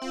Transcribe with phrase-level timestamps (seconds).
[0.00, 0.10] Hey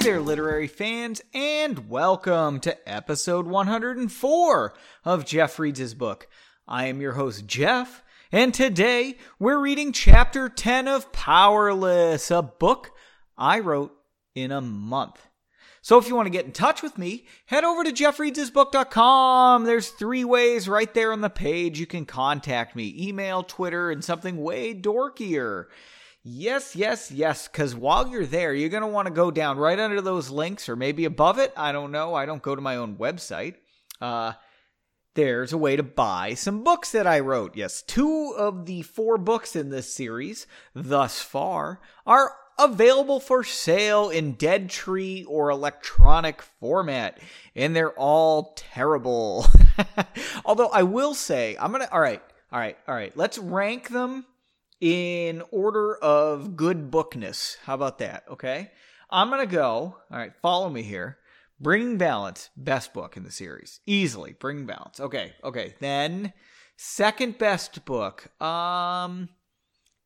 [0.00, 4.74] there, literary fans, and welcome to episode 104
[5.06, 6.28] of Jeff Reads His Book.
[6.66, 12.90] I am your host, Jeff, and today we're reading chapter 10 of Powerless, a book
[13.38, 13.96] I wrote
[14.34, 15.27] in a month.
[15.88, 19.64] So if you want to get in touch with me, head over to jeffreadshisbook.com.
[19.64, 24.04] There's three ways right there on the page you can contact me email, Twitter, and
[24.04, 25.64] something way dorkier.
[26.22, 29.80] Yes, yes, yes, because while you're there, you're going to want to go down right
[29.80, 31.54] under those links or maybe above it.
[31.56, 32.12] I don't know.
[32.12, 33.54] I don't go to my own website.
[33.98, 34.34] Uh,
[35.14, 37.56] there's a way to buy some books that I wrote.
[37.56, 44.10] Yes, two of the four books in this series thus far are available for sale
[44.10, 47.18] in dead tree or electronic format
[47.54, 49.46] and they're all terrible.
[50.44, 54.26] Although i will say i'm gonna all right all right all right let's rank them
[54.80, 57.56] in order of good bookness.
[57.64, 58.70] How about that okay?
[59.10, 61.18] I'm gonna go all right follow me here.
[61.60, 63.80] Bringing balance best book in the series.
[63.86, 65.00] Easily bringing balance.
[65.00, 66.32] Okay okay then
[66.76, 69.28] second best book um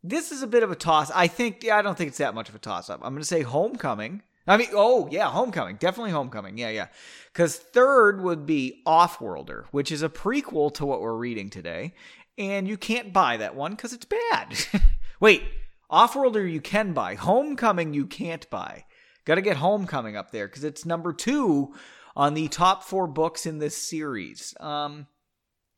[0.03, 1.11] this is a bit of a toss.
[1.11, 3.01] I think yeah, I don't think it's that much of a toss up.
[3.03, 4.23] I'm going to say Homecoming.
[4.47, 6.59] I mean, oh yeah, Homecoming, definitely Homecoming.
[6.59, 6.89] Yeah, yeah.
[7.33, 11.95] Because third would be Offworlder, which is a prequel to what we're reading today,
[12.37, 14.57] and you can't buy that one because it's bad.
[15.21, 15.45] Wait,
[15.91, 17.15] Offworlder you can buy.
[17.15, 18.85] Homecoming you can't buy.
[19.25, 21.75] Got to get Homecoming up there because it's number two
[22.17, 24.55] on the top four books in this series.
[24.59, 25.07] Um,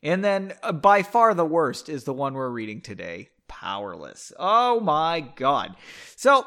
[0.01, 4.31] and then uh, by far the worst is the one we're reading today, powerless.
[4.37, 5.75] Oh my God.
[6.15, 6.45] So,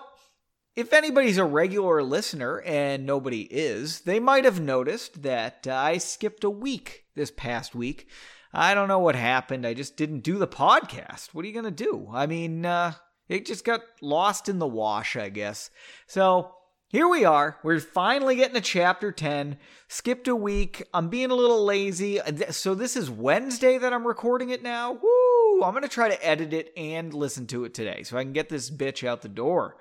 [0.77, 5.99] if anybody's a regular listener and nobody is, they might have noticed that uh, I
[5.99, 8.07] skipped a week this past week.
[8.53, 9.67] I don't know what happened.
[9.67, 11.35] I just didn't do the podcast.
[11.35, 12.09] What are you going to do?
[12.13, 12.93] I mean, uh,
[13.29, 15.71] it just got lost in the wash, I guess.
[16.07, 16.55] So,
[16.91, 17.59] here we are.
[17.63, 19.59] We're finally getting to chapter 10.
[19.89, 20.85] Skipped a week.
[20.95, 22.21] I'm being a little lazy.
[22.51, 24.93] So, this is Wednesday that I'm recording it now.
[24.93, 25.18] Woo!
[25.63, 28.33] I'm going to try to edit it and listen to it today so I can
[28.33, 29.77] get this bitch out the door.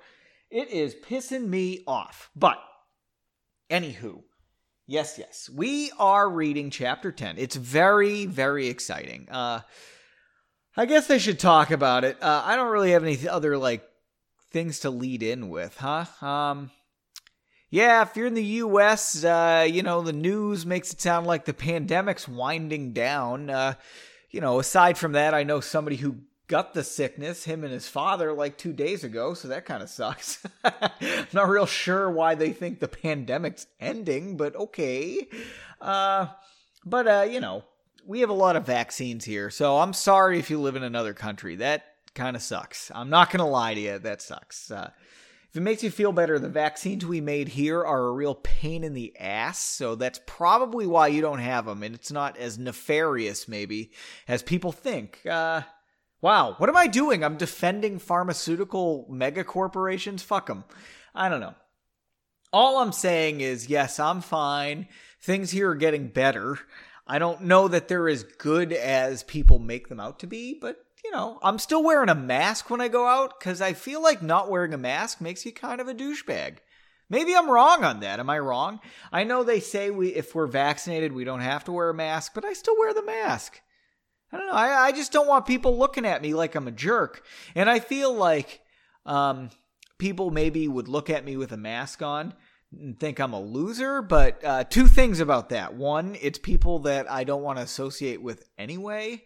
[0.50, 2.30] It is pissing me off.
[2.34, 2.58] But,
[3.70, 4.22] anywho,
[4.86, 7.36] yes, yes, we are reading chapter 10.
[7.38, 9.28] It's very, very exciting.
[9.30, 9.60] Uh,
[10.76, 12.22] I guess I should talk about it.
[12.22, 13.84] Uh, I don't really have any other, like,
[14.50, 16.06] things to lead in with, huh?
[16.26, 16.70] Um,
[17.70, 21.44] yeah, if you're in the US, uh, you know, the news makes it sound like
[21.44, 23.50] the pandemic's winding down.
[23.50, 23.74] Uh,
[24.30, 26.16] you know, aside from that, I know somebody who
[26.48, 29.90] got the sickness, him and his father, like two days ago, so that kind of
[29.90, 30.44] sucks.
[30.64, 30.90] I'm
[31.32, 35.28] not real sure why they think the pandemic's ending, but okay.
[35.80, 36.28] Uh,
[36.84, 37.64] but, uh, you know,
[38.06, 41.12] we have a lot of vaccines here, so I'm sorry if you live in another
[41.12, 41.56] country.
[41.56, 41.84] That
[42.14, 42.90] kind of sucks.
[42.94, 44.70] I'm not going to lie to you, that sucks.
[44.70, 44.90] Uh,
[45.58, 48.94] it makes you feel better, the vaccines we made here are a real pain in
[48.94, 53.48] the ass, so that's probably why you don't have them, and it's not as nefarious,
[53.48, 53.90] maybe,
[54.28, 55.20] as people think.
[55.26, 55.62] Uh,
[56.20, 57.24] wow, what am I doing?
[57.24, 60.22] I'm defending pharmaceutical mega corporations?
[60.22, 60.62] Fuck them.
[61.12, 61.56] I don't know.
[62.52, 64.86] All I'm saying is, yes, I'm fine.
[65.20, 66.60] Things here are getting better.
[67.04, 70.76] I don't know that they're as good as people make them out to be, but
[71.08, 74.20] you know, I'm still wearing a mask when I go out because I feel like
[74.20, 76.58] not wearing a mask makes you kind of a douchebag.
[77.08, 78.20] Maybe I'm wrong on that.
[78.20, 78.78] Am I wrong?
[79.10, 82.32] I know they say we if we're vaccinated we don't have to wear a mask,
[82.34, 83.58] but I still wear the mask.
[84.30, 84.52] I don't know.
[84.52, 87.24] I, I just don't want people looking at me like I'm a jerk.
[87.54, 88.60] And I feel like
[89.06, 89.48] um,
[89.96, 92.34] people maybe would look at me with a mask on
[92.78, 94.02] and think I'm a loser.
[94.02, 95.72] But uh, two things about that.
[95.72, 99.24] One, it's people that I don't want to associate with anyway.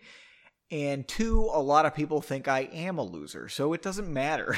[0.72, 4.56] And two, a lot of people think I am a loser, so it doesn't matter.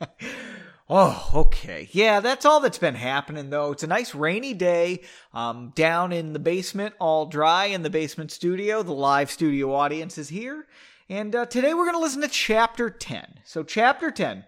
[0.88, 1.86] oh, okay.
[1.92, 3.72] Yeah, that's all that's been happening, though.
[3.72, 5.02] It's a nice rainy day
[5.34, 8.82] um, down in the basement, all dry in the basement studio.
[8.82, 10.66] The live studio audience is here.
[11.10, 13.40] And uh, today we're going to listen to chapter 10.
[13.44, 14.44] So, chapter 10,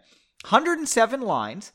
[0.49, 1.73] 107 lines.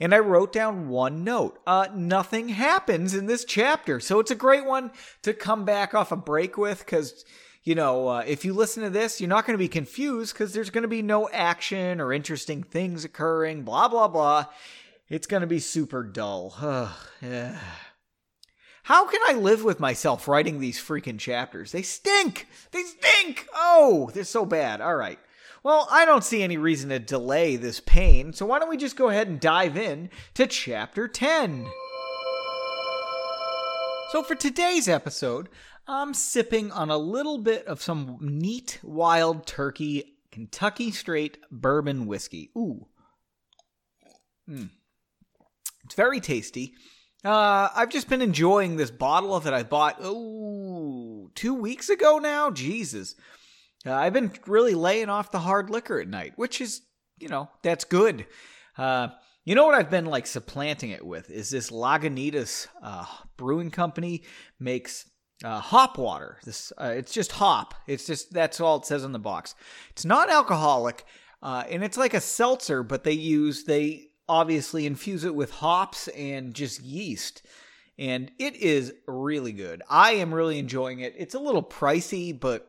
[0.00, 1.60] And I wrote down one note.
[1.64, 4.00] Uh, nothing happens in this chapter.
[4.00, 4.90] So, it's a great one
[5.22, 7.24] to come back off a break with because
[7.68, 10.54] you know, uh, if you listen to this, you're not going to be confused because
[10.54, 14.46] there's going to be no action or interesting things occurring, blah, blah, blah.
[15.10, 16.52] It's going to be super dull.
[18.84, 21.72] How can I live with myself writing these freaking chapters?
[21.72, 22.48] They stink!
[22.70, 23.46] They stink!
[23.54, 24.80] Oh, they're so bad.
[24.80, 25.18] All right.
[25.62, 28.96] Well, I don't see any reason to delay this pain, so why don't we just
[28.96, 31.66] go ahead and dive in to chapter 10?
[34.10, 35.50] So, for today's episode,
[35.88, 42.50] I'm sipping on a little bit of some neat wild turkey Kentucky straight bourbon whiskey.
[42.56, 42.86] Ooh.
[44.48, 44.68] Mm.
[45.84, 46.74] It's very tasty.
[47.24, 50.00] Uh, I've just been enjoying this bottle that I bought,
[51.34, 52.50] two weeks ago now.
[52.50, 53.14] Jesus.
[53.86, 56.82] Uh, I've been really laying off the hard liquor at night, which is,
[57.18, 58.26] you know, that's good.
[58.76, 59.08] Uh,
[59.44, 63.06] you know what I've been like supplanting it with is this Lagunitas uh,
[63.38, 64.24] Brewing Company
[64.60, 65.08] makes
[65.44, 66.38] uh, hop water.
[66.44, 67.74] This uh, it's just hop.
[67.86, 69.54] It's just that's all it says on the box.
[69.90, 71.04] It's not alcoholic,
[71.42, 76.08] uh, and it's like a seltzer, but they use they obviously infuse it with hops
[76.08, 77.42] and just yeast.
[77.98, 79.82] And it is really good.
[79.88, 81.14] I am really enjoying it.
[81.16, 82.68] It's a little pricey, but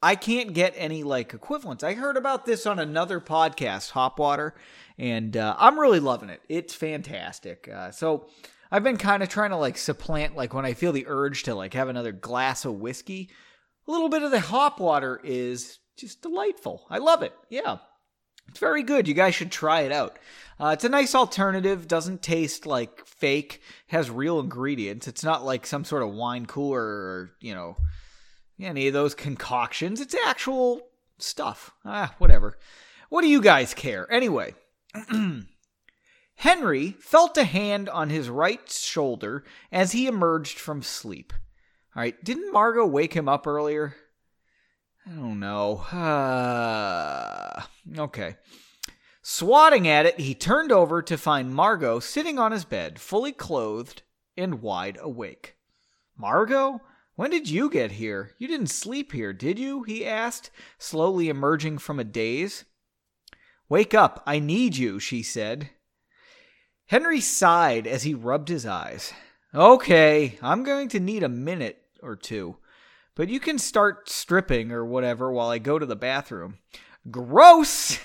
[0.00, 1.82] I can't get any like equivalents.
[1.82, 4.54] I heard about this on another podcast, Hop Water,
[4.96, 6.40] and uh, I'm really loving it.
[6.48, 7.68] It's fantastic.
[7.72, 8.28] Uh, so
[8.70, 11.54] I've been kind of trying to like supplant like when I feel the urge to
[11.54, 13.30] like have another glass of whiskey.
[13.86, 16.86] A little bit of the hop water is just delightful.
[16.90, 17.32] I love it.
[17.48, 17.78] Yeah.
[18.48, 19.08] It's very good.
[19.08, 20.18] You guys should try it out.
[20.58, 21.86] Uh, it's a nice alternative.
[21.86, 23.60] Doesn't taste like fake.
[23.88, 25.06] Has real ingredients.
[25.06, 27.76] It's not like some sort of wine cooler or you know
[28.60, 30.00] any of those concoctions.
[30.00, 30.80] It's actual
[31.18, 31.72] stuff.
[31.84, 32.58] Ah, whatever.
[33.10, 34.10] What do you guys care?
[34.10, 34.54] Anyway,
[36.38, 39.42] Henry felt a hand on his right shoulder
[39.72, 41.32] as he emerged from sleep.
[41.96, 43.96] All right, didn't Margot wake him up earlier?
[45.04, 45.78] I don't know.
[45.78, 47.62] Uh,
[47.98, 48.36] okay.
[49.20, 54.02] Swatting at it, he turned over to find Margot sitting on his bed, fully clothed
[54.36, 55.56] and wide awake.
[56.16, 56.80] Margot?
[57.16, 58.36] When did you get here?
[58.38, 59.82] You didn't sleep here, did you?
[59.82, 62.64] he asked, slowly emerging from a daze.
[63.68, 65.70] Wake up, I need you, she said.
[66.88, 69.12] Henry sighed as he rubbed his eyes.
[69.54, 72.56] Okay, I'm going to need a minute or two,
[73.14, 76.56] but you can start stripping or whatever while I go to the bathroom.
[77.10, 77.98] Gross!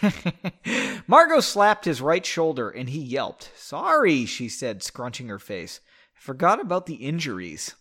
[1.08, 3.52] Margot slapped his right shoulder and he yelped.
[3.56, 5.80] Sorry, she said, scrunching her face.
[6.18, 7.76] I forgot about the injuries.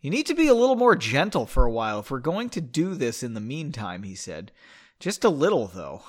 [0.00, 2.60] You need to be a little more gentle for a while if we're going to
[2.60, 4.50] do this in the meantime, he said.
[4.98, 6.02] Just a little, though.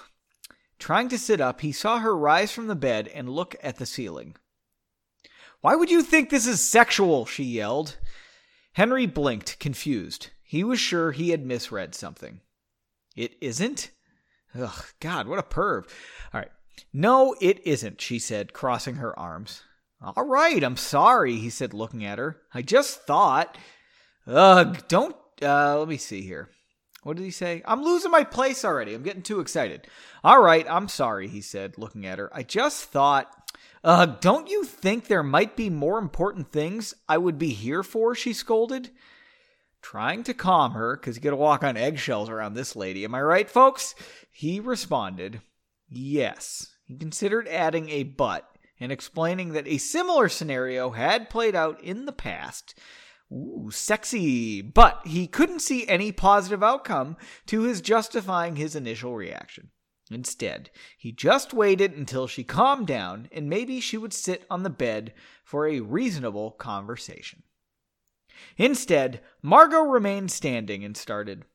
[0.79, 3.85] Trying to sit up, he saw her rise from the bed and look at the
[3.85, 4.35] ceiling.
[5.61, 7.25] Why would you think this is sexual?
[7.25, 7.97] she yelled.
[8.73, 10.29] Henry blinked, confused.
[10.43, 12.41] He was sure he had misread something.
[13.15, 13.91] It isn't?
[14.57, 15.87] Ugh, God, what a perv.
[16.33, 16.51] All right.
[16.93, 19.63] No, it isn't, she said, crossing her arms.
[20.01, 22.41] All right, I'm sorry, he said, looking at her.
[22.53, 23.57] I just thought.
[24.27, 25.15] Ugh, don't.
[25.41, 26.49] Uh, let me see here.
[27.05, 27.61] What did he say?
[27.65, 28.95] I'm losing my place already.
[28.95, 29.85] I'm getting too excited.
[30.23, 32.31] All right, I'm sorry, he said, looking at her.
[32.35, 33.31] I just thought.
[33.83, 38.15] Uh, don't you think there might be more important things I would be here for?
[38.15, 38.89] She scolded.
[39.83, 43.03] Trying to calm her, because you gotta walk on eggshells around this lady.
[43.03, 43.93] Am I right, folks?
[44.31, 45.41] He responded,
[45.87, 46.73] Yes.
[46.85, 48.49] He considered adding a but
[48.79, 52.73] and explaining that a similar scenario had played out in the past
[53.31, 54.61] Ooh, sexy.
[54.61, 57.17] But he couldn't see any positive outcome
[57.47, 59.71] to his justifying his initial reaction.
[60.11, 64.69] Instead, he just waited until she calmed down and maybe she would sit on the
[64.69, 65.13] bed
[65.43, 67.43] for a reasonable conversation.
[68.57, 71.45] Instead, Margot remained standing and started.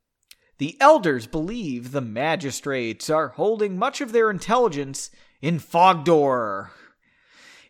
[0.59, 6.71] The elders believe the magistrates are holding much of their intelligence in Fogdor.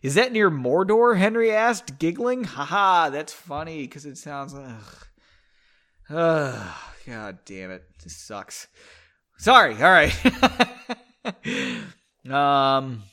[0.01, 1.17] Is that near Mordor?
[1.17, 2.43] Henry asked, giggling.
[2.43, 4.53] Haha, that's funny because it sounds.
[4.53, 5.07] Ugh.
[6.09, 6.75] Ugh.
[7.05, 7.83] God damn it.
[8.03, 8.67] This sucks.
[9.37, 9.75] Sorry.
[9.75, 10.13] All right.
[12.29, 13.03] um.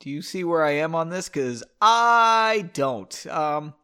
[0.00, 1.28] Do you see where I am on this?
[1.28, 3.26] Because I don't.
[3.26, 3.74] Um.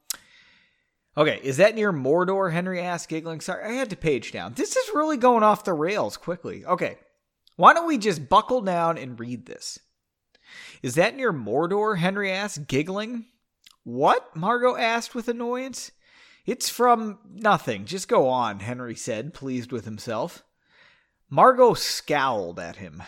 [1.17, 2.53] Okay, is that near Mordor?
[2.53, 3.41] Henry asked, giggling.
[3.41, 4.55] Sorry, I had to page down.
[4.55, 6.65] This is really going off the rails quickly.
[6.65, 6.97] Okay,
[7.57, 9.79] why don't we just buckle down and read this?
[10.83, 11.99] Is that near Mordor?
[11.99, 13.27] Henry asked, giggling.
[13.85, 14.35] What?
[14.35, 15.93] Margot asked with annoyance.
[16.45, 17.85] It's from nothing.
[17.85, 20.43] Just go on, Henry said, pleased with himself.
[21.31, 23.03] Margot scowled at him.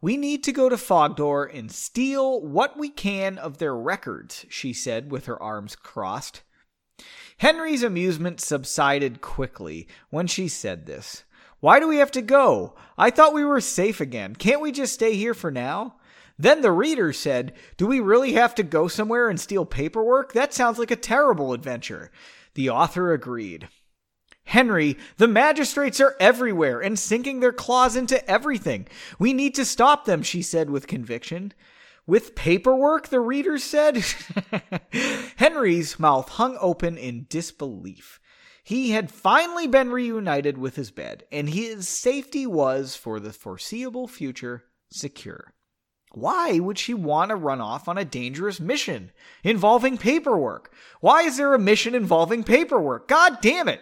[0.00, 4.72] We need to go to Fogdor and steal what we can of their records, she
[4.72, 6.42] said with her arms crossed.
[7.36, 11.24] Henry's amusement subsided quickly when she said this.
[11.60, 12.74] Why do we have to go?
[12.98, 14.34] I thought we were safe again.
[14.34, 15.96] Can't we just stay here for now?
[16.38, 20.32] Then the reader said, Do we really have to go somewhere and steal paperwork?
[20.32, 22.10] That sounds like a terrible adventure.
[22.54, 23.68] The author agreed.
[24.44, 28.88] Henry, the magistrates are everywhere and sinking their claws into everything.
[29.18, 31.52] We need to stop them, she said with conviction.
[32.06, 34.04] With paperwork, the reader said.
[35.36, 38.18] Henry's mouth hung open in disbelief.
[38.64, 44.08] He had finally been reunited with his bed, and his safety was, for the foreseeable
[44.08, 45.54] future, secure.
[46.14, 50.72] Why would she want to run off on a dangerous mission involving paperwork?
[51.00, 53.08] Why is there a mission involving paperwork?
[53.08, 53.80] God damn it!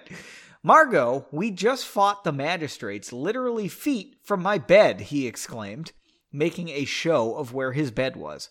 [0.63, 5.93] Margot, we just fought the magistrates literally feet from my bed, he exclaimed,
[6.33, 8.49] making a show of where his bed was.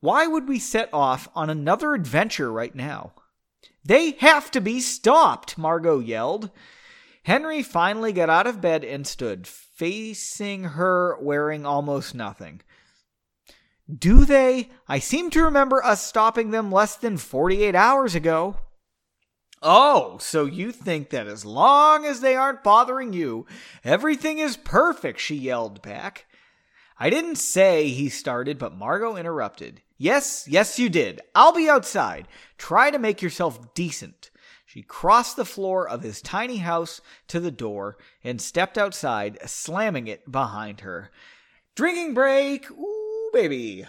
[0.00, 3.12] Why would we set off on another adventure right now?
[3.84, 6.50] They have to be stopped, Margot yelled.
[7.24, 12.60] Henry finally got out of bed and stood, facing her, wearing almost nothing.
[13.92, 14.70] Do they?
[14.88, 18.56] I seem to remember us stopping them less than 48 hours ago.
[19.62, 23.46] Oh, so you think that as long as they aren't bothering you,
[23.82, 26.26] everything is perfect, she yelled back.
[26.98, 29.82] I didn't say he started, but Margot interrupted.
[29.96, 31.20] Yes, yes, you did.
[31.34, 32.28] I'll be outside.
[32.58, 34.30] Try to make yourself decent.
[34.66, 40.08] She crossed the floor of his tiny house to the door and stepped outside, slamming
[40.08, 41.10] it behind her.
[41.74, 42.66] Drinking break!
[43.34, 43.86] Baby.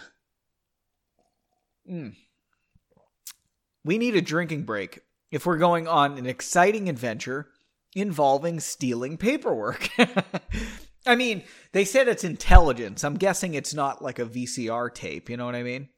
[1.90, 2.14] Mm.
[3.84, 5.00] We need a drinking break
[5.30, 7.48] if we're going on an exciting adventure
[7.94, 9.88] involving stealing paperwork.
[11.06, 13.04] I mean, they said it's intelligence.
[13.04, 15.30] I'm guessing it's not like a VCR tape.
[15.30, 15.88] You know what I mean?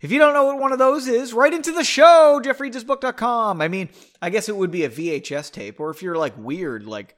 [0.00, 3.60] If you don't know what one of those is, write into the show, jeffreadsbook.com.
[3.60, 3.90] I mean,
[4.22, 7.16] I guess it would be a VHS tape, or if you're like weird, like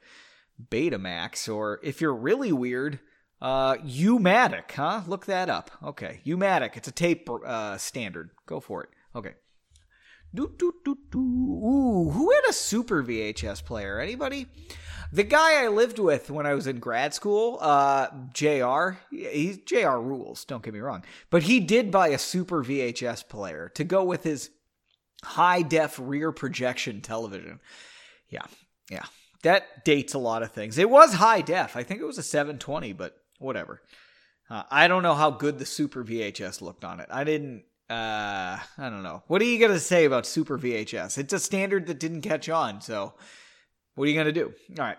[0.69, 2.99] Betamax, or if you're really weird,
[3.43, 5.01] uh, U-matic, huh?
[5.05, 5.69] Look that up.
[5.83, 6.77] Okay, U-matic.
[6.77, 8.31] It's a tape uh, standard.
[8.45, 8.89] Go for it.
[9.13, 9.33] Okay.
[10.33, 11.19] Do, do, do, do.
[11.19, 13.99] Ooh, who had a super VHS player?
[13.99, 14.47] Anybody?
[15.11, 19.97] The guy I lived with when I was in grad school, uh, JR, he's JR
[19.97, 21.03] rules, don't get me wrong.
[21.29, 24.49] But he did buy a super VHS player to go with his
[25.23, 27.59] high def rear projection television.
[28.29, 28.45] Yeah,
[28.89, 29.05] yeah.
[29.43, 30.77] That dates a lot of things.
[30.77, 31.75] It was high def.
[31.75, 33.81] I think it was a 720, but whatever.
[34.49, 37.09] Uh, I don't know how good the Super VHS looked on it.
[37.11, 37.63] I didn't.
[37.89, 39.23] Uh, I don't know.
[39.27, 41.17] What are you gonna say about Super VHS?
[41.17, 43.13] It's a standard that didn't catch on, so
[43.95, 44.53] what are you gonna do?
[44.77, 44.97] All right.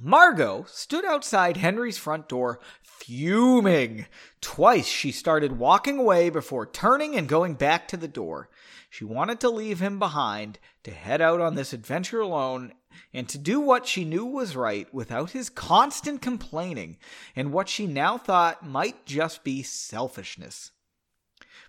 [0.00, 4.06] Margot stood outside Henry's front door, fuming.
[4.40, 8.48] Twice she started walking away before turning and going back to the door.
[8.90, 12.72] She wanted to leave him behind, to head out on this adventure alone,
[13.12, 16.98] and to do what she knew was right without his constant complaining
[17.34, 20.72] and what she now thought might just be selfishness.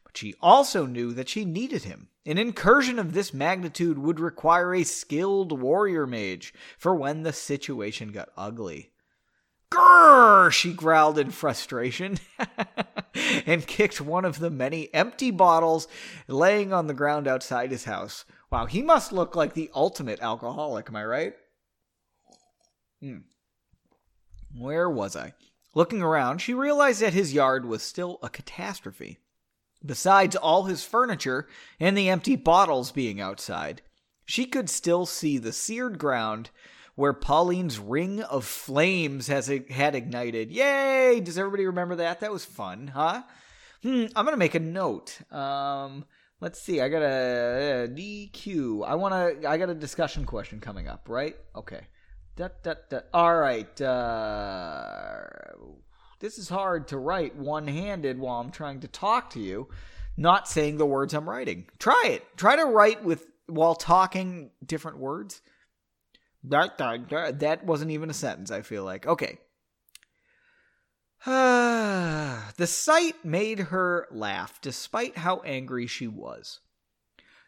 [0.04, 2.10] But she also knew that she needed him.
[2.26, 8.12] An incursion of this magnitude would require a skilled warrior mage for when the situation
[8.12, 8.92] got ugly.
[9.72, 10.52] Grrr!
[10.52, 12.18] She growled in frustration
[13.46, 15.88] and kicked one of the many empty bottles
[16.28, 18.26] laying on the ground outside his house.
[18.52, 21.34] Wow, he must look like the ultimate alcoholic, am I right?
[23.00, 23.20] Hmm.
[24.58, 25.34] Where was I?
[25.76, 29.20] Looking around, she realized that his yard was still a catastrophe.
[29.86, 31.48] Besides all his furniture
[31.80, 33.82] and the empty bottles being outside,
[34.26, 36.50] she could still see the seared ground
[36.96, 40.52] where Pauline's ring of flames has had ignited.
[40.52, 41.22] Yay!
[41.22, 42.20] Does everybody remember that?
[42.20, 43.24] That was fun, huh?
[43.84, 45.18] Hmm, I'm gonna make a note.
[45.32, 46.04] Um,
[46.42, 46.82] let's see.
[46.82, 48.88] I got a, a DQ.
[48.88, 49.50] I want to.
[49.50, 51.36] I got a discussion question coming up, right?
[51.56, 51.82] Okay.
[52.36, 53.00] Da, da, da.
[53.14, 53.82] All right.
[53.82, 55.24] Uh,
[56.20, 59.68] this is hard to write one handed while I'm trying to talk to you,
[60.18, 61.68] not saying the words I'm writing.
[61.80, 62.26] Try it.
[62.38, 65.42] Try to write with while talking different words.
[66.44, 69.06] That wasn't even a sentence, I feel like.
[69.06, 69.40] Okay.
[71.26, 76.60] the sight made her laugh despite how angry she was.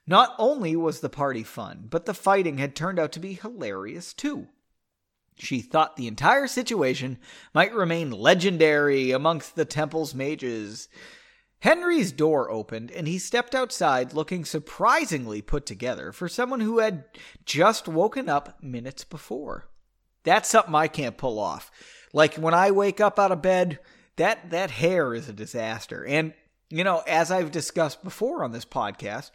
[0.06, 4.14] Not only was the party fun, but the fighting had turned out to be hilarious
[4.14, 4.48] too.
[5.38, 7.18] She thought the entire situation
[7.54, 10.90] might remain legendary amongst the temple's mages.
[11.60, 17.06] Henry's door opened and he stepped outside looking surprisingly put together for someone who had
[17.46, 19.70] just woken up minutes before.
[20.24, 21.72] That's something I can't pull off.
[22.14, 23.80] Like when I wake up out of bed,
[24.18, 26.06] that that hair is a disaster.
[26.06, 26.34] And
[26.70, 29.32] you know, as I've discussed before on this podcast,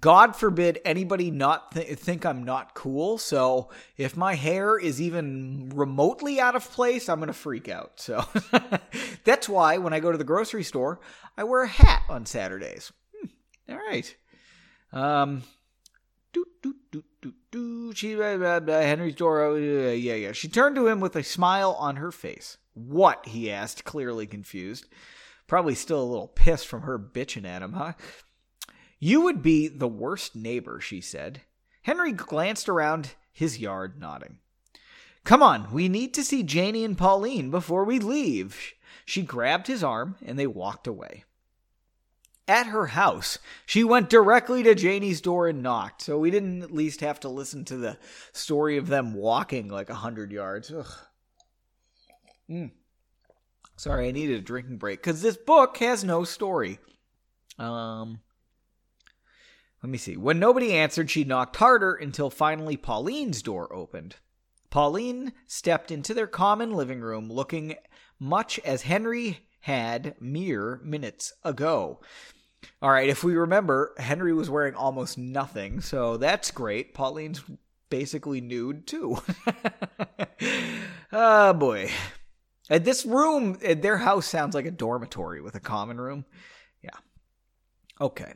[0.00, 3.18] God forbid anybody not th- think I'm not cool.
[3.18, 8.00] So if my hair is even remotely out of place, I'm going to freak out.
[8.00, 8.24] So
[9.24, 11.00] that's why when I go to the grocery store,
[11.36, 12.92] I wear a hat on Saturdays.
[13.14, 14.16] Hmm, all right.
[14.92, 15.42] Um,
[16.34, 17.94] do, do, do, do, do.
[17.94, 19.52] She, uh, uh, Henry's door.
[19.52, 20.32] Uh, yeah, yeah.
[20.32, 22.58] She turned to him with a smile on her face.
[22.74, 23.26] What?
[23.26, 24.86] he asked, clearly confused.
[25.46, 27.92] Probably still a little pissed from her bitching at him, huh?
[28.98, 31.42] You would be the worst neighbor, she said.
[31.82, 34.38] Henry glanced around his yard, nodding.
[35.24, 38.74] Come on, we need to see Janie and Pauline before we leave.
[39.04, 41.24] She grabbed his arm and they walked away.
[42.46, 46.70] At her house, she went directly to Janie's door and knocked, so we didn't at
[46.70, 47.96] least have to listen to the
[48.32, 50.70] story of them walking like a hundred yards.
[52.50, 52.72] Mm.
[53.76, 56.78] Sorry, I needed a drinking break because this book has no story.
[57.58, 58.20] Um,
[59.82, 60.16] let me see.
[60.16, 64.16] When nobody answered, she knocked harder until finally Pauline's door opened.
[64.70, 67.76] Pauline stepped into their common living room looking
[68.18, 71.98] much as Henry had mere minutes ago.
[72.82, 76.92] All right, if we remember, Henry was wearing almost nothing, so that's great.
[76.92, 77.42] Pauline's
[77.88, 79.16] basically nude too.
[81.10, 81.90] oh boy.
[82.68, 86.26] And this room, eh, their house sounds like a dormitory with a common room.
[86.82, 86.98] Yeah.
[87.98, 88.34] Okay.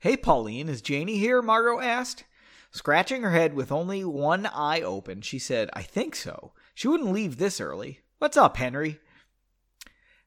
[0.00, 1.42] Hey, Pauline, is Janie here?
[1.42, 2.24] Margot asked.
[2.72, 6.54] Scratching her head with only one eye open, she said, I think so.
[6.74, 8.00] She wouldn't leave this early.
[8.18, 8.98] What's up, Henry?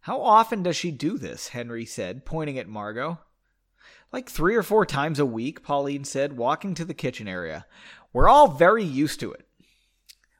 [0.05, 1.47] How often does she do this?
[1.47, 3.17] Henry said, pointing at Margot.
[4.11, 7.65] Like three or four times a week, Pauline said, walking to the kitchen area.
[8.13, 9.47] We're all very used to it.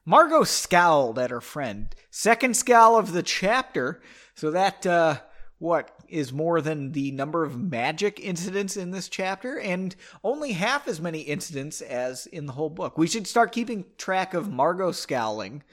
[0.04, 1.92] Margot scowled at her friend.
[2.12, 4.00] Second scowl of the chapter,
[4.36, 5.16] so that, uh,
[5.58, 10.86] what is more than the number of magic incidents in this chapter, and only half
[10.86, 12.96] as many incidents as in the whole book.
[12.96, 15.64] We should start keeping track of Margot scowling,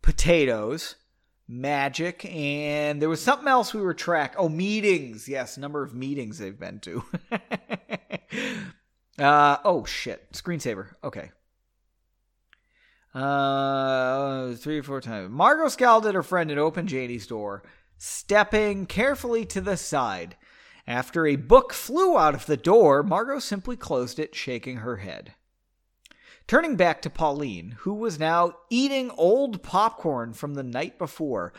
[0.00, 0.94] potatoes,
[1.50, 4.34] magic, and there was something else we were track.
[4.38, 5.28] Oh, meetings.
[5.28, 7.02] Yes, number of meetings they've been to.
[9.18, 10.94] uh, oh shit, screensaver.
[11.02, 11.32] Okay.
[13.12, 15.30] Uh, three or four times.
[15.30, 17.64] Margot scowled at her friend and opened Janie's door,
[17.98, 20.36] stepping carefully to the side.
[20.86, 25.34] After a book flew out of the door, Margot simply closed it, shaking her head.
[26.50, 31.52] Turning back to Pauline, who was now eating old popcorn from the night before.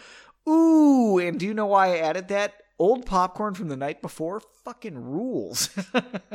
[0.49, 2.56] Ooh, and do you know why I added that?
[2.77, 5.69] Old popcorn from the night before fucking rules.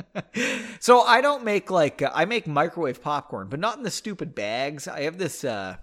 [0.81, 4.35] so I don't make like uh, I make microwave popcorn, but not in the stupid
[4.35, 4.89] bags.
[4.89, 5.77] I have this uh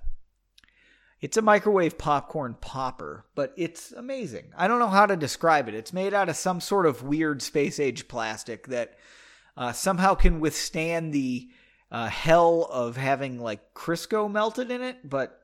[1.21, 4.51] it's a microwave popcorn popper, but it's amazing.
[4.57, 5.75] I don't know how to describe it.
[5.75, 8.97] It's made out of some sort of weird space age plastic that
[9.55, 11.49] uh, somehow can withstand the
[11.93, 15.39] uh, hell of having like Crisco melted in it, but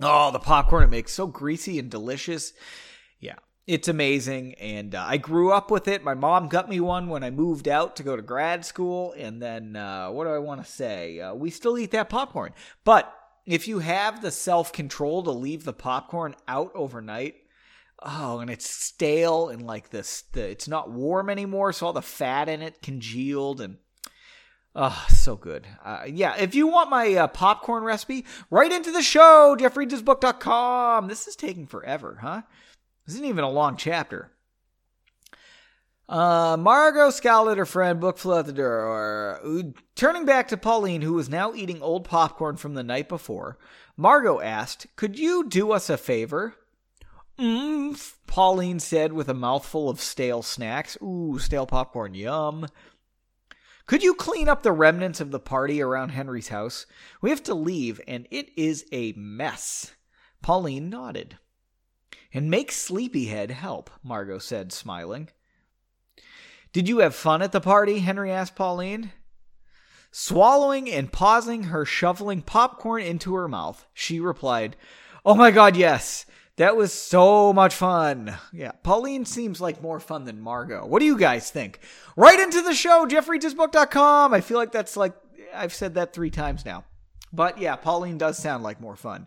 [0.00, 2.52] oh, the popcorn it makes so greasy and delicious.
[3.18, 3.34] Yeah,
[3.66, 4.54] it's amazing.
[4.54, 6.04] And uh, I grew up with it.
[6.04, 9.12] My mom got me one when I moved out to go to grad school.
[9.18, 11.18] And then, uh, what do I want to say?
[11.18, 12.52] Uh, we still eat that popcorn.
[12.84, 13.12] But
[13.44, 17.34] if you have the self control to leave the popcorn out overnight,
[18.00, 21.72] oh, and it's stale and like this, the, it's not warm anymore.
[21.72, 23.78] So all the fat in it congealed and
[24.74, 25.66] Oh, so good.
[25.84, 31.08] Uh, yeah, if you want my uh, popcorn recipe, write into the show, jeffreadsbook.com.
[31.08, 32.42] This is taking forever, huh?
[33.06, 34.30] This isn't even a long chapter.
[36.08, 39.40] Uh, Margot scowled at her friend, book flew out the door.
[39.94, 43.58] Turning back to Pauline, who was now eating old popcorn from the night before,
[43.96, 46.54] Margot asked, Could you do us a favor?
[47.38, 50.96] Mmm, Pauline said with a mouthful of stale snacks.
[51.02, 52.66] Ooh, stale popcorn, yum.
[53.86, 56.86] Could you clean up the remnants of the party around Henry's house?
[57.20, 59.92] We have to leave, and it is a mess.
[60.40, 61.38] Pauline nodded.
[62.32, 65.28] And make Sleepyhead help, Margot said, smiling.
[66.72, 67.98] Did you have fun at the party?
[67.98, 69.12] Henry asked Pauline.
[70.10, 74.76] Swallowing and pausing her shoveling popcorn into her mouth, she replied,
[75.24, 76.26] Oh my god, yes.
[76.62, 78.36] That was so much fun.
[78.52, 80.86] Yeah, Pauline seems like more fun than Margot.
[80.86, 81.80] What do you guys think?
[82.14, 84.32] Write into the show, jeffreadsbook.com.
[84.32, 85.12] I feel like that's like,
[85.52, 86.84] I've said that three times now.
[87.32, 89.26] But yeah, Pauline does sound like more fun.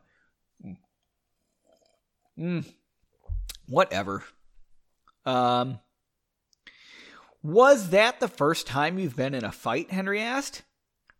[2.39, 2.74] Mm.
[3.67, 4.24] Whatever.
[5.26, 5.80] Um,
[7.43, 9.91] was that the first time you've been in a fight?
[9.91, 10.63] Henry asked.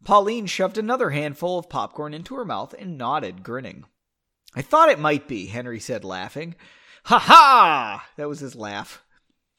[0.06, 3.84] Pauline shoved another handful of popcorn into her mouth and nodded, grinning.
[4.56, 6.56] I thought it might be, Henry said, laughing.
[7.06, 8.08] Ha ha!
[8.16, 9.04] That was his laugh.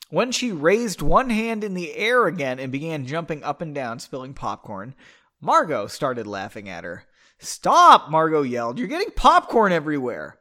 [0.08, 3.98] When she raised one hand in the air again and began jumping up and down,
[3.98, 4.94] spilling popcorn,
[5.40, 7.04] Margot started laughing at her.
[7.38, 8.10] Stop!
[8.10, 8.78] Margot yelled.
[8.78, 10.38] You're getting popcorn everywhere.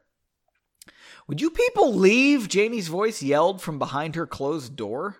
[1.28, 2.48] Would you people leave?
[2.48, 5.16] Janie's voice yelled from behind her closed door.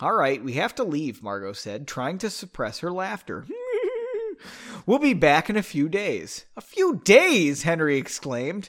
[0.00, 3.46] All right, we have to leave, Margot said, trying to suppress her laughter.
[4.86, 6.44] We'll be back in a few days.
[6.56, 8.68] A few days, Henry exclaimed.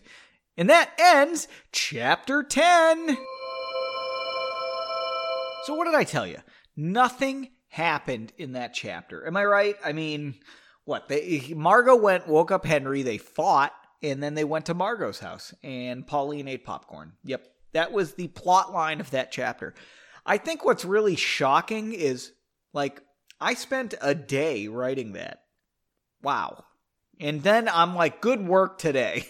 [0.58, 3.17] And that ends chapter 10.
[5.63, 6.38] So, what did I tell you?
[6.78, 9.28] Nothing happened in that chapter.
[9.28, 9.75] Am I right?
[9.84, 10.36] I mean,
[10.86, 11.10] what?
[11.10, 15.54] They, Margot went, woke up Henry, they fought, and then they went to Margot's house,
[15.63, 17.13] and Pauline ate popcorn.
[17.25, 17.45] Yep.
[17.73, 19.73] That was the plot line of that chapter.
[20.25, 22.32] I think what's really shocking is
[22.71, 23.01] like,
[23.41, 25.39] I spent a day writing that.
[26.25, 26.65] Wow.
[27.19, 29.27] And then I'm like, good work today.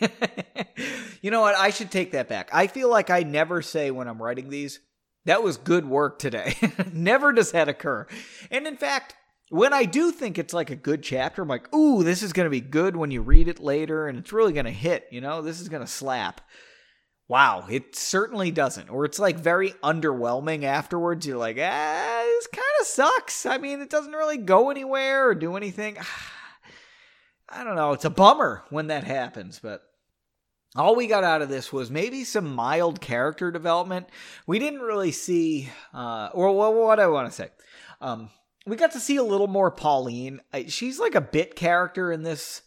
[1.22, 1.56] you know what?
[1.56, 2.50] I should take that back.
[2.54, 4.80] I feel like I never say when I'm writing these,
[5.26, 6.56] that was good work today.
[6.94, 8.08] never does that occur.
[8.50, 9.14] And in fact,
[9.50, 12.46] when I do think it's like a good chapter, I'm like, ooh, this is going
[12.46, 15.20] to be good when you read it later and it's really going to hit, you
[15.20, 16.40] know, this is going to slap.
[17.28, 18.90] Wow, it certainly doesn't.
[18.90, 21.28] Or it's like very underwhelming afterwards.
[21.28, 23.46] You're like, ah, this kind of sucks.
[23.46, 25.98] I mean, it doesn't really go anywhere or do anything.
[27.50, 27.94] I don't know.
[27.94, 29.84] It's a bummer when that happens, but
[30.76, 34.10] all we got out of this was maybe some mild character development.
[34.46, 37.50] We didn't really see, uh, or what I want to say.
[38.02, 38.30] Um,
[38.66, 40.42] we got to see a little more Pauline.
[40.68, 42.62] She's like a bit character in this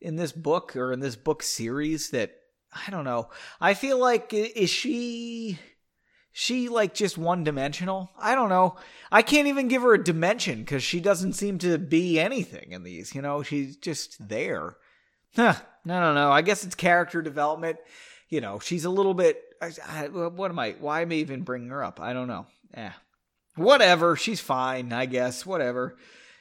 [0.00, 2.32] in this book or in this book series that
[2.72, 3.30] I don't know.
[3.60, 5.58] I feel like is she
[6.36, 8.10] she like just one dimensional?
[8.18, 8.74] I don't know.
[9.12, 12.82] I can't even give her a dimension because she doesn't seem to be anything in
[12.82, 13.14] these.
[13.14, 14.74] You know, she's just there.
[15.36, 15.54] Huh.
[15.86, 16.32] I don't know.
[16.32, 17.78] I guess it's character development.
[18.28, 19.40] You know, she's a little bit.
[19.62, 20.74] I, I, what am I?
[20.80, 22.00] Why am I even bringing her up?
[22.00, 22.46] I don't know.
[22.76, 22.94] Yeah.
[23.54, 24.16] Whatever.
[24.16, 24.92] She's fine.
[24.92, 25.46] I guess.
[25.46, 25.96] Whatever.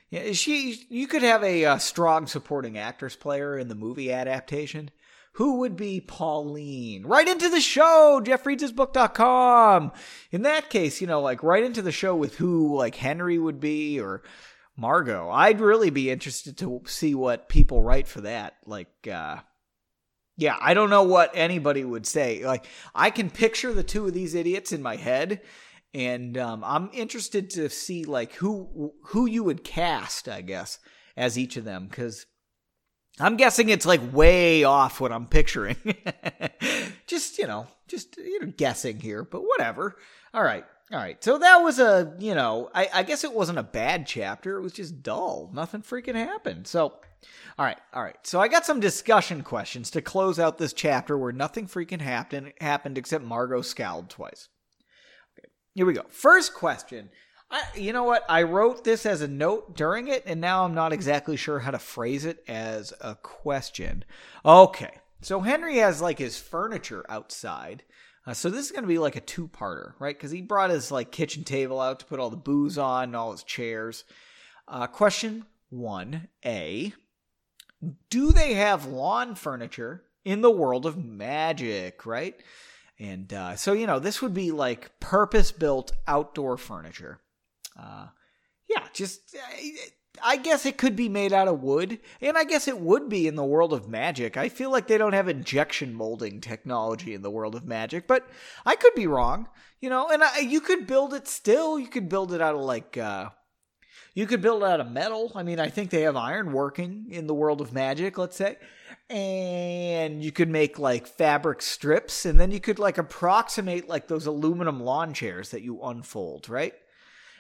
[0.10, 0.88] Yeah, she.
[0.90, 4.90] You could have a, a strong supporting actress player in the movie adaptation
[5.34, 7.06] who would be Pauline?
[7.06, 9.92] Write into the show, jeffreadshisbook.com.
[10.32, 13.60] In that case, you know, like write into the show with who like Henry would
[13.60, 14.22] be or
[14.76, 15.30] Margot.
[15.30, 18.56] I'd really be interested to see what people write for that.
[18.66, 19.38] Like, uh,
[20.38, 22.46] yeah, I don't know what anybody would say.
[22.46, 25.42] Like, I can picture the two of these idiots in my head,
[25.94, 30.80] and um, I'm interested to see like who who you would cast, I guess,
[31.16, 32.26] as each of them, because
[33.20, 35.78] I'm guessing it's like way off what I'm picturing.
[37.08, 39.98] just, you know, just you know, guessing here, but whatever.
[40.34, 40.66] All right.
[40.92, 41.24] All right.
[41.24, 44.58] So that was a, you know, I, I guess it wasn't a bad chapter.
[44.58, 45.50] It was just dull.
[45.54, 46.68] Nothing freaking happened.
[46.68, 46.84] So,
[47.58, 47.78] all right.
[47.94, 48.18] All right.
[48.24, 52.54] So I got some discussion questions to close out this chapter where nothing freaking happened,
[52.60, 54.50] happened except Margot scowled twice.
[55.38, 55.50] Okay.
[55.74, 56.04] Here we go.
[56.10, 57.10] First question
[57.54, 58.26] I, you know what?
[58.28, 61.70] I wrote this as a note during it, and now I'm not exactly sure how
[61.70, 64.04] to phrase it as a question.
[64.44, 67.84] Okay, so Henry has like his furniture outside.
[68.26, 70.18] Uh, so this is going to be like a two-parter, right?
[70.18, 73.16] Because he brought his like kitchen table out to put all the booze on and
[73.16, 74.04] all his chairs.
[74.68, 76.92] Uh, question one A:
[78.10, 82.04] Do they have lawn furniture in the world of magic?
[82.04, 82.36] Right,
[82.98, 87.20] and uh, so you know this would be like purpose-built outdoor furniture.
[87.78, 88.08] Uh,
[88.70, 89.36] yeah, just
[90.22, 93.28] I guess it could be made out of wood, and I guess it would be
[93.28, 94.38] in the world of magic.
[94.38, 98.28] I feel like they don't have injection molding technology in the world of magic, but
[98.66, 99.48] I could be wrong,
[99.82, 100.10] you know.
[100.10, 101.80] And I, you could build it still.
[101.80, 102.98] You could build it out of like.
[102.98, 103.30] Uh,
[104.16, 105.32] you could build it out of metal.
[105.34, 108.58] I mean, I think they have iron working in the world of magic, let's say.
[109.10, 114.28] And you could make like fabric strips, and then you could like approximate like those
[114.28, 116.74] aluminum lawn chairs that you unfold, right?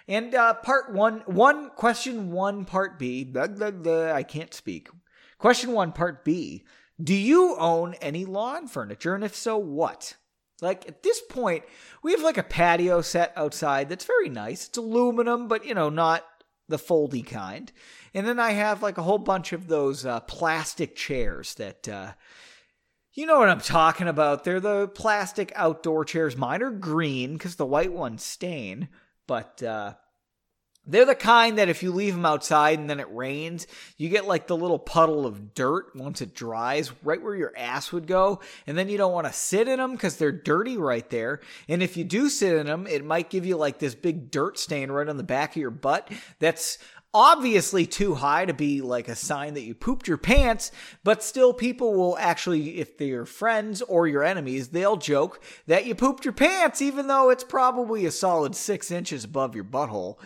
[0.07, 3.23] And uh, part one, one question one, part B.
[3.23, 4.89] Blah, blah, blah, I can't speak.
[5.37, 6.63] Question one, part B.
[7.01, 9.15] Do you own any lawn furniture?
[9.15, 10.15] And if so, what?
[10.61, 11.63] Like at this point,
[12.03, 14.67] we have like a patio set outside that's very nice.
[14.67, 16.23] It's aluminum, but you know, not
[16.69, 17.71] the foldy kind.
[18.13, 22.13] And then I have like a whole bunch of those uh, plastic chairs that, uh,
[23.13, 24.43] you know what I'm talking about.
[24.43, 26.37] They're the plastic outdoor chairs.
[26.37, 28.89] Mine are green because the white ones stain
[29.27, 29.93] but uh,
[30.85, 34.27] they're the kind that if you leave them outside and then it rains, you get
[34.27, 38.41] like the little puddle of dirt once it dries right where your ass would go.
[38.67, 41.39] And then you don't want to sit in them because they're dirty right there.
[41.69, 44.59] And if you do sit in them, it might give you like this big dirt
[44.59, 46.77] stain right on the back of your butt that's
[47.13, 50.71] obviously too high to be like a sign that you pooped your pants,
[51.03, 55.85] but still people will actually, if they're your friends or your enemies, they'll joke that
[55.85, 60.17] you pooped your pants, even though it's probably a solid six inches above your butthole.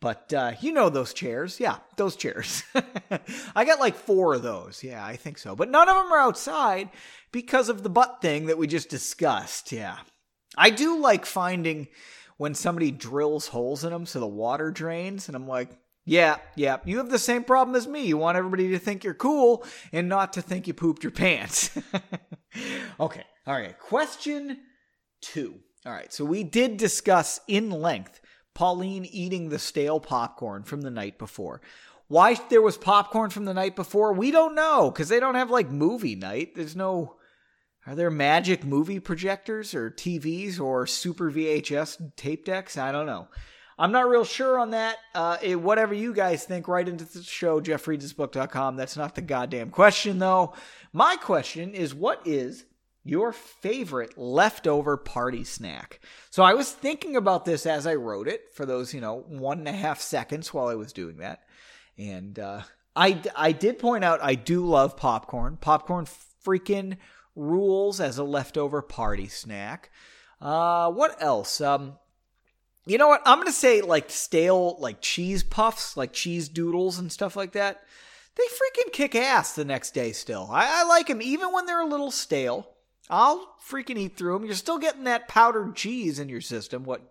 [0.00, 1.58] But uh, you know those chairs.
[1.58, 2.62] Yeah, those chairs.
[3.56, 4.84] I got like four of those.
[4.84, 5.56] Yeah, I think so.
[5.56, 6.90] But none of them are outside
[7.32, 9.72] because of the butt thing that we just discussed.
[9.72, 9.98] Yeah.
[10.56, 11.88] I do like finding
[12.36, 15.70] when somebody drills holes in them so the water drains, and I'm like,
[16.08, 16.78] yeah, yeah.
[16.84, 18.06] You have the same problem as me.
[18.06, 21.76] You want everybody to think you're cool and not to think you pooped your pants.
[23.00, 23.24] okay.
[23.44, 23.76] All right.
[23.76, 24.58] Question
[25.20, 25.56] two.
[25.84, 26.12] All right.
[26.12, 28.20] So we did discuss in length
[28.54, 31.60] Pauline eating the stale popcorn from the night before.
[32.06, 35.50] Why there was popcorn from the night before, we don't know because they don't have
[35.50, 36.54] like movie night.
[36.54, 37.16] There's no.
[37.84, 42.78] Are there magic movie projectors or TVs or super VHS tape decks?
[42.78, 43.28] I don't know.
[43.78, 44.96] I'm not real sure on that.
[45.14, 48.76] Uh, it, whatever you guys think, write into the show, jeffreadsbook.com.
[48.76, 50.54] That's not the goddamn question, though.
[50.92, 52.64] My question is what is
[53.04, 56.00] your favorite leftover party snack?
[56.30, 59.58] So I was thinking about this as I wrote it for those, you know, one
[59.58, 61.42] and a half seconds while I was doing that.
[61.98, 62.62] And uh,
[62.94, 65.58] I, I did point out I do love popcorn.
[65.58, 66.06] Popcorn
[66.46, 66.96] freaking
[67.34, 69.90] rules as a leftover party snack.
[70.40, 71.60] Uh, what else?
[71.60, 71.98] Um,
[72.86, 73.22] you know what?
[73.26, 77.82] I'm gonna say like stale like cheese puffs, like cheese doodles and stuff like that.
[78.36, 80.12] They freaking kick ass the next day.
[80.12, 82.70] Still, I, I like them even when they're a little stale.
[83.10, 84.46] I'll freaking eat through them.
[84.46, 86.84] You're still getting that powdered cheese in your system.
[86.84, 87.02] What?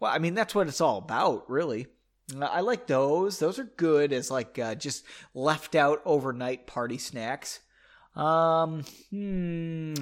[0.00, 1.86] Well, I mean that's what it's all about, really.
[2.40, 3.38] I like those.
[3.38, 7.60] Those are good as like uh, just left out overnight party snacks.
[8.14, 9.94] Um, hmm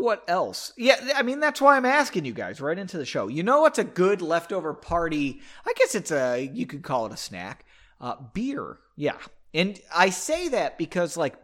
[0.00, 0.72] what else.
[0.76, 3.28] Yeah, I mean that's why I'm asking you guys write into the show.
[3.28, 5.40] You know what's a good leftover party?
[5.66, 7.64] I guess it's a you could call it a snack.
[8.00, 8.78] Uh, beer.
[8.96, 9.16] Yeah,
[9.54, 11.34] and I say that because like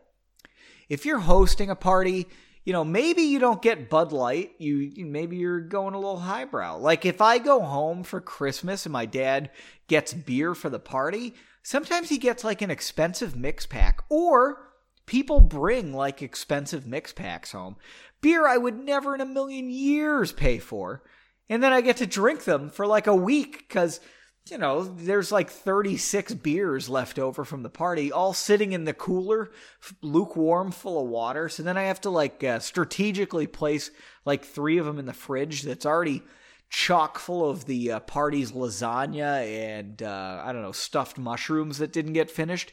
[0.88, 2.26] if you're hosting a party,
[2.64, 4.52] you know maybe you don't get Bud Light.
[4.58, 6.78] You maybe you're going a little highbrow.
[6.78, 9.50] Like if I go home for Christmas and my dad
[9.88, 14.71] gets beer for the party, sometimes he gets like an expensive mix pack or
[15.06, 17.76] people bring like expensive mix packs home
[18.22, 21.02] beer I would never in a million years pay for.
[21.50, 24.00] And then I get to drink them for like a week because,
[24.48, 28.94] you know, there's like 36 beers left over from the party, all sitting in the
[28.94, 29.50] cooler,
[30.00, 31.50] lukewarm, full of water.
[31.50, 33.90] So then I have to like uh, strategically place
[34.24, 36.22] like three of them in the fridge that's already
[36.70, 41.92] chock full of the uh, party's lasagna and, uh, I don't know, stuffed mushrooms that
[41.92, 42.72] didn't get finished.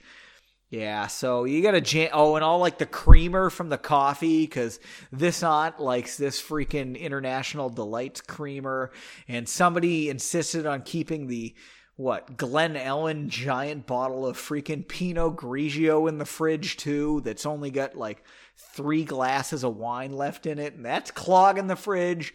[0.69, 2.11] Yeah, so you got to jam.
[2.13, 4.79] Oh, and all like the creamer from the coffee because
[5.11, 8.91] this aunt likes this freaking International Delights creamer,
[9.27, 11.55] and somebody insisted on keeping the
[11.95, 17.21] what Glen Ellen giant bottle of freaking Pinot Grigio in the fridge too.
[17.25, 18.23] That's only got like
[18.55, 22.31] three glasses of wine left in it, and that's clogging the fridge.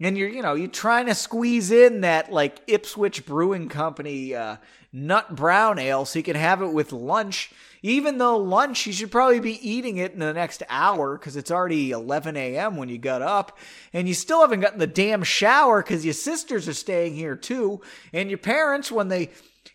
[0.00, 4.56] And you're, you know, you're trying to squeeze in that like Ipswich Brewing Company uh,
[4.92, 9.10] nut brown ale so you can have it with lunch even though lunch, you should
[9.10, 12.76] probably be eating it in the next hour because it's already 11 a.m.
[12.76, 13.58] when you got up,
[13.92, 17.80] and you still haven't gotten the damn shower because your sisters are staying here too,
[18.12, 19.30] and your parents, when they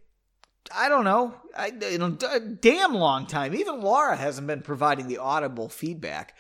[0.74, 3.54] I don't know, a damn long time.
[3.54, 6.36] Even Laura hasn't been providing the audible feedback,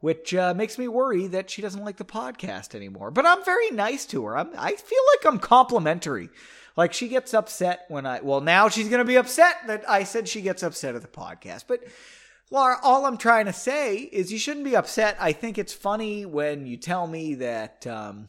[0.00, 3.12] which uh, makes me worry that she doesn't like the podcast anymore.
[3.12, 4.36] But I'm very nice to her.
[4.36, 6.30] I'm, I feel like I'm complimentary.
[6.76, 10.04] Like she gets upset when I, well, now she's going to be upset that I
[10.04, 11.64] said she gets upset at the podcast.
[11.66, 11.82] But
[12.50, 15.16] Laura, all I'm trying to say is you shouldn't be upset.
[15.20, 18.28] I think it's funny when you tell me that, um,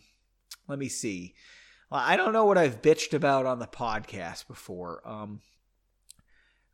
[0.68, 1.36] let me see.
[1.90, 5.02] Well, I don't know what I've bitched about on the podcast before.
[5.08, 5.42] Um,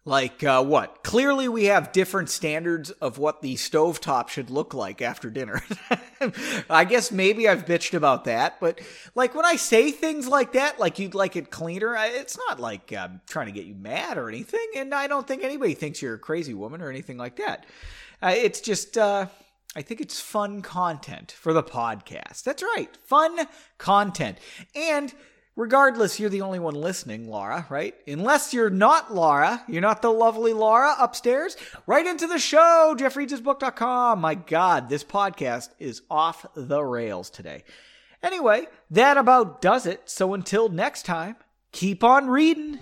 [0.08, 1.04] like uh, what?
[1.04, 5.64] Clearly, we have different standards of what the stovetop should look like after dinner.
[6.70, 8.80] I guess maybe I've bitched about that, but
[9.16, 12.94] like when I say things like that, like you'd like it cleaner, it's not like
[12.94, 16.14] I'm trying to get you mad or anything, and I don't think anybody thinks you're
[16.14, 17.66] a crazy woman or anything like that.
[18.22, 19.26] Uh, it's just, uh,
[19.76, 22.44] I think it's fun content for the podcast.
[22.44, 23.48] That's right, fun
[23.80, 24.38] content.
[24.76, 25.12] And
[25.56, 27.96] Regardless, you're the only one listening, Laura, right?
[28.06, 31.56] Unless you're not Laura, you're not the lovely Laura upstairs.
[31.88, 34.20] Write into the show, jeffreadshisbook.com.
[34.20, 37.64] My God, this podcast is off the rails today.
[38.22, 40.02] Anyway, that about does it.
[40.10, 41.38] So until next time,
[41.72, 42.80] keep on reading.